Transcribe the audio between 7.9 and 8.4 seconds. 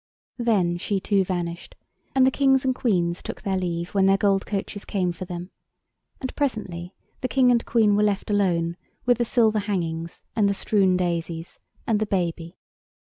were left